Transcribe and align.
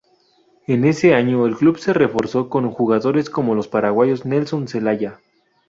En 0.65 0.83
ese 0.83 1.13
año, 1.13 1.45
el 1.45 1.55
club 1.55 1.77
se 1.77 1.93
reforzó 1.93 2.49
con 2.49 2.71
jugadores 2.71 3.29
como 3.29 3.53
los 3.53 3.67
paraguayos 3.67 4.25
Nelson 4.25 4.67
Zelaya. 4.67 5.19